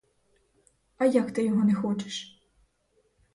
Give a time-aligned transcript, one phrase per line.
[0.97, 2.41] А як ти його не хочеш?